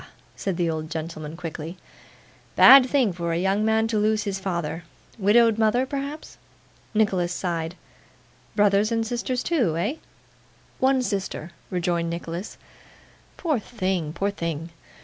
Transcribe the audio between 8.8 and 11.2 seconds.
and sisters too? Eh?' 'One